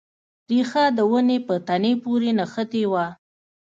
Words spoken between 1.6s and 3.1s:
تنې پورې نښتې وه.